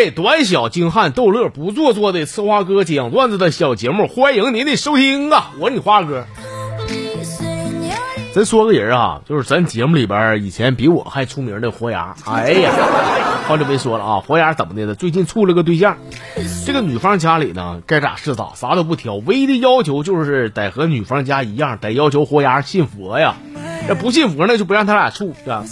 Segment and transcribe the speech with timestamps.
[0.00, 5.50] 位短小精悍、逗乐不做作的吃花哥讲段子的小节目，欢迎您的收听啊！
[5.60, 6.24] 我是你花哥。
[8.34, 12.16] 咱说个人啊，就是咱节目里边以前比我还出名的活牙。
[12.24, 12.72] 哎呀，
[13.46, 14.20] 好久没说了啊！
[14.26, 14.94] 活牙怎么的了？
[14.94, 15.98] 最近处了个对象，
[16.64, 23.34] 这个女方家里呢，该咋是咋，啥都不挑，唯一的要求就是得和女方家一样，得要求活牙信佛呀。
[23.88, 25.64] 要不信佛呢，就不让他俩处，是吧？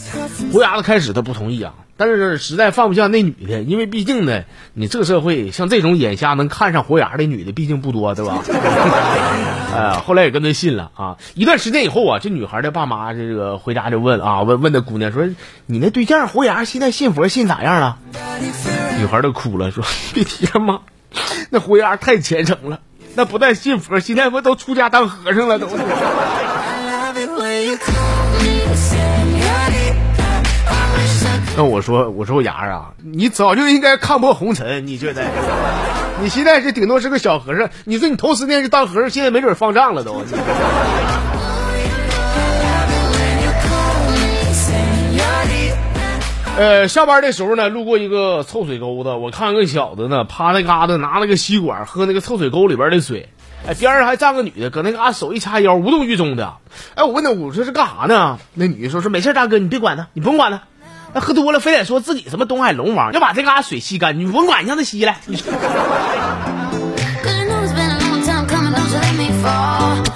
[0.53, 1.75] 活牙子开始他不同意啊。
[1.97, 8.39] 但是实在放不下那女的，因为毕竟呢，你这社会像这种眼瞎能看上活牙的女的，毕竟不多，对吧？
[9.75, 11.17] 哎，后来也跟他信了啊。
[11.35, 15.29] 一段时间以后啊，这女孩的爸妈这个回家就问啊，问问那姑娘说
[15.67, 17.99] ：“你那对象活牙现在信佛信咋样了？”
[19.01, 20.81] 女孩都哭了，说：“别提了妈，
[21.51, 22.79] 那活牙太虔诚了，
[23.17, 25.67] 那不但信佛，现在不都出家当和尚了都。”
[31.57, 35.25] 那我说，我说牙啊，你早就应该看破红尘，你觉得？
[36.23, 40.23] 你现在是顶多是个小和尚，你说你头十年就当和尚，现在没准放账了都。
[46.57, 53.29] 呃，下班的时候呢，路过一个臭水沟子，我看个小子呢，趴那嘎达拿了个吸管喝那个臭水沟里边的水，
[53.67, 56.55] 哎，边上还站个女的，搁那嘎手一叉腰，无动于衷的。
[56.95, 58.39] 哎，我问他，我说是干啥呢？
[58.55, 60.63] 那女的说说没事，大哥，你别管他，你不用管他。
[61.13, 65.17] 那喝多了，非得说自己什么东海龙王，要把这嘎水吸干，你甭管，你让他吸来。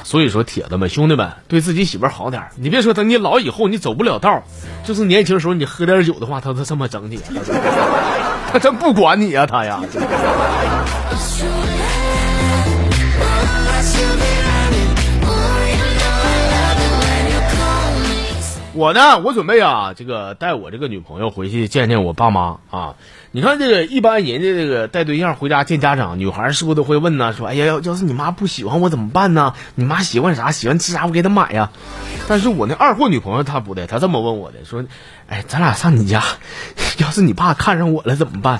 [0.04, 4.42] 所以说，铁子们、兄弟们，对自己媳妇好点你别说等你老以后你走不了道，
[4.84, 7.18] 就是年轻时候你喝点酒的话，他他这么整你，
[8.52, 9.80] 他真不管你呀，他呀。
[18.83, 22.97] 我呢，我准备啊，这个带我这个女朋友回去见见我爸妈啊。
[23.31, 27.32] 你看这个一般人家这个带对象回家见家长，女孩是不是都会问呢？
[27.32, 29.54] 说，哎呀，要要是你妈不喜欢我怎么办呢？
[29.76, 30.50] 你妈喜欢啥？
[30.50, 31.06] 喜欢吃啥？
[31.06, 31.70] 我给她买呀。
[32.26, 34.82] 但是我那二货女朋友她不的，她这么问我的，说，
[35.28, 36.20] 哎，咱俩上你家，
[36.99, 38.59] 要是你爸看上我了怎么办？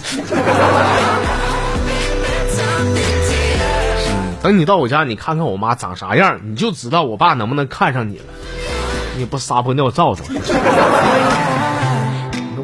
[4.41, 8.25] 等你到我家，你看看我妈长啥样，你就知道我爸能不能看上你了。
[9.17, 10.25] 你不撒泼尿照照？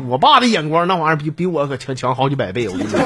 [0.09, 2.98] 我爸的眼光那玩意儿比比我可强强好几百倍，我跟你说，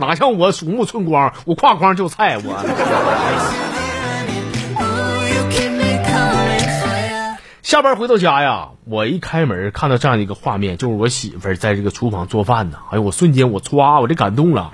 [0.00, 2.56] 哪像我鼠目寸光，我挎筐就菜我。
[7.62, 12.78] 下班回到家呀，我一开门看到这样一个画面，就是我媳妇儿在这个厨房做饭呢。
[12.90, 14.72] 哎呦，我瞬间我歘，我这感动了，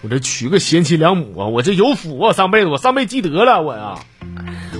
[0.00, 3.98] 我这娶个贤妻良母啊，我这有福啊，上辈子我上辈积德了，我呀。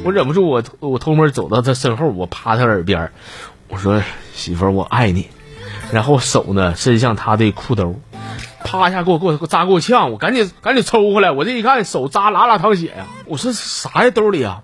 [0.04, 3.10] 我忍不住，我我偷摸走到他身后，我趴他耳边，
[3.68, 4.02] 我说
[4.34, 5.28] ：“媳妇儿，我爱你。”
[5.92, 7.94] 然后手呢伸向他的裤兜，
[8.64, 11.30] 啪一下给我给我扎给我呛，我赶紧赶紧抽回来。
[11.30, 13.06] 我这一看手扎拉拉淌血呀！
[13.26, 14.10] 我说啥呀？
[14.10, 14.62] 兜里啊？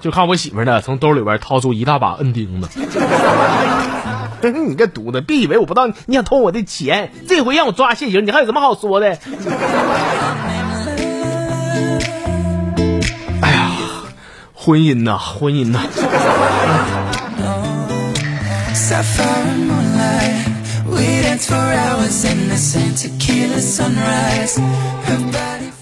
[0.00, 2.68] 就看我媳妇呢从兜里边掏出一大把摁钉子。
[4.42, 5.20] 你个犊子！
[5.20, 9.18] 别以为我不知道你想偷我的钱，这回让我抓现行，你还有什么好说的？
[14.62, 15.80] 婚姻呐，婚姻呐。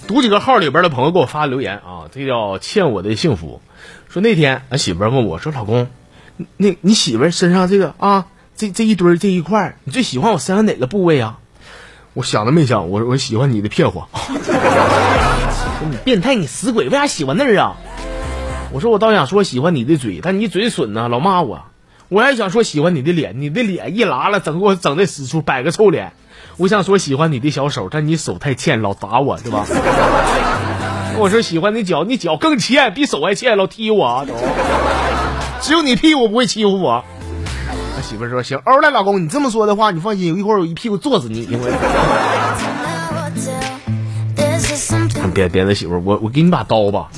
[0.06, 3.60] 读几个号里边的朋友给我发留言啊，这叫欠我的幸福。
[4.08, 5.88] 说那天俺媳妇问我说：“老公，
[6.56, 11.40] 那你媳妇身上这个啊，这这一堆这一块，你最喜欢我身上哪个部位啊？”
[12.14, 14.04] 我想都没想，我我喜欢你的屁股。
[15.90, 17.76] 你变态，你死鬼，为啥喜欢那儿啊？
[18.70, 21.62] 我说我倒想说喜欢你的嘴，但你嘴损呢，老骂我。
[22.08, 26.12] 我还想说喜欢你的脸，你的脸一拉了，整给我整的死处摆个臭脸。
[26.58, 29.64] 我想说喜欢你的小手，但你手太欠，老打我，是吧？
[31.18, 34.24] 我说喜欢你脚，你脚更欠，比手还欠，老踢我。
[34.26, 34.34] 都，
[35.62, 37.04] 只有你屁股不会欺负我。
[37.96, 41.48] 我媳妇说行，欧了，老公，你这么说的话，你放心，一会儿我一屁股坐死你。
[45.38, 47.10] 别别的媳妇，我我给你把刀吧。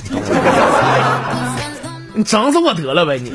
[2.13, 3.31] 你整死我得了呗你！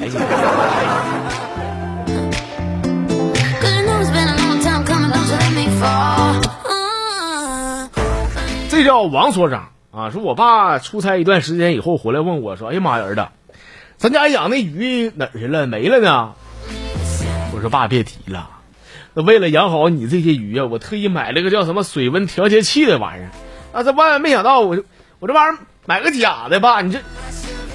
[8.71, 10.11] 这叫王所长啊！
[10.11, 13.27] 说我爸出差一段时间以后回来问我说：“哎呀妈呀，儿子，
[13.97, 15.67] 咱家养那鱼哪儿去了？
[15.67, 16.35] 没了呢？”
[17.53, 18.51] 我说：“爸别提了，
[19.15, 23.31] 那为了养好你这些鱼啊，我特意买了个叫什么水温调节器的玩意儿。
[23.77, 24.83] 啊这万万没想到我就
[25.19, 26.99] 我这玩意儿买个假的吧你这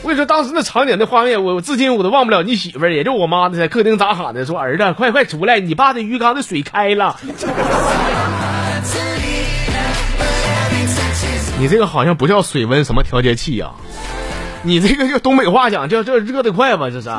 [0.02, 7.18] 我跟你说当时那场景那画面我至今我都忘不了你媳妇儿也就我妈在客厅咋喊的说儿子快快出来你爸的鱼缸的水开了。
[11.60, 13.76] 你这个好像不叫水温什么调节器啊
[14.64, 17.10] 你这个就东北话讲叫这热的快吧这是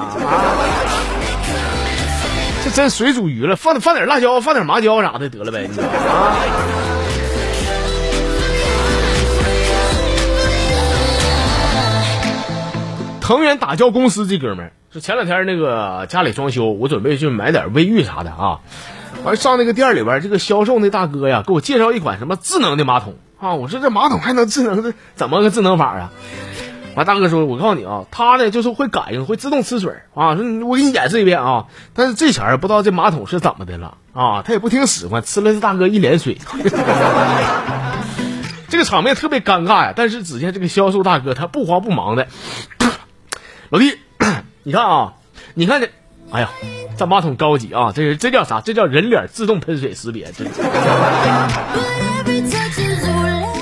[2.64, 6.81] 这真水煮鱼了放放点辣椒放点麻椒啥的得了呗你啊
[13.32, 18.60] 藤原打胶公司这哥们儿说，前两天那个家里装修，我准备去买点卫浴啥的啊。
[19.24, 23.54] 完上那个店里边，这个销售那大哥呀，给我介绍一款什么智能的马桶啊。
[23.54, 24.82] 我说这马桶还能智能？
[24.82, 26.12] 这怎么个智能法啊？
[26.94, 30.36] 完大哥说，我告诉你啊，他呢就是会感应，会自动吃水啊。
[30.36, 31.68] 说我给你演示一遍啊。
[31.94, 36.36] 但是这前儿不知道这马桶是怎么的了啊，他也不听使唤，吃了这大哥一脸水。
[38.68, 39.94] 这个场面特别尴尬呀。
[39.96, 42.26] 但是只见这个销售大哥他不慌不忙的。
[43.72, 43.90] 老弟，
[44.64, 45.14] 你看啊，
[45.54, 45.88] 你看这，
[46.30, 46.50] 哎呀，
[46.98, 48.60] 这马桶高级啊，这这叫啥？
[48.60, 50.30] 这叫人脸自动喷水识别。
[50.36, 50.44] 这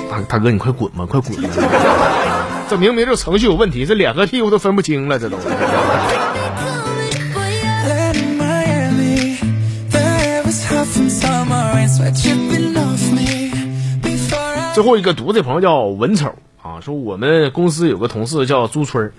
[0.09, 1.37] 大大哥，你快滚吧，快滚！
[2.69, 5.37] 这明明就程序有问题，这脸和屁股都分不清了，这都。
[14.73, 19.13] 最后一个读的朋友叫文丑啊，说我们公司有个同事叫朱春儿。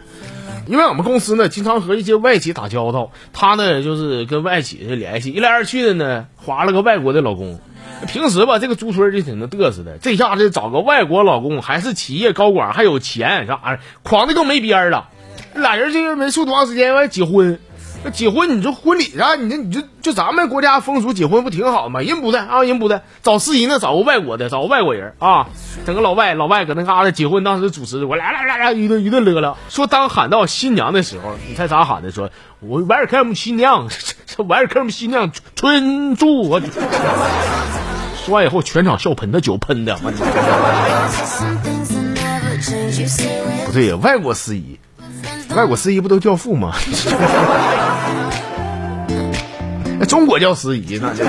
[0.67, 7.59] 因为我们公司呢，经常和一些外企打交道，他呢就是跟外企联系，一来二去的呢，划了个外国的老公。
[8.07, 15.09] 平时吧，这个朱春就挺能嘚瑟的，这下子找个外国老公，还是企业高管，还有钱，啥狂的都没边儿了。
[15.55, 17.61] 俩人这个没处多长时间，完结婚。
[18.05, 19.37] 那结婚，你说婚礼啥？
[19.37, 22.01] 你这你就就咱们国家风俗结婚不挺好吗？
[22.01, 25.47] 人不的啊，人不的，找司仪呢，找个外国的，找个外国人啊，
[25.87, 29.57] 整个老外，老外搁那嘎达结婚，当时主持，我来来来来一顿一顿乐了。
[29.69, 32.11] 说当喊到新娘的时候，你猜咋喊的？
[32.11, 33.87] 说我 welcome 新娘，
[34.27, 36.61] 这 welcome 新娘春祝我。
[38.25, 39.97] 说完以后，全场笑喷，那酒喷的。
[43.67, 44.81] 不对呀，外国司仪。
[45.55, 46.73] 外国司仪不都教父吗？
[50.03, 51.25] 那中国叫司仪那就。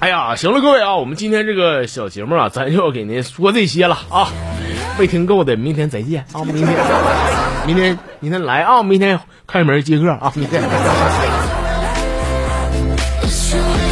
[0.00, 4.30] 哎呀，行了，各位啊，我们今天这个小节目啊， 咱就要给您说这些了啊。
[4.98, 6.42] 没听够的，明天再见啊！
[6.42, 6.76] 明天，
[7.66, 8.82] 明天，明天来啊！
[8.82, 10.32] 明天开门接客啊！
[10.34, 10.60] 明天。